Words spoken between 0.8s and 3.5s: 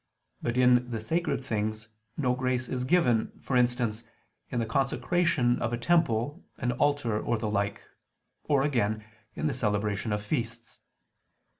the sacred things no grace is given: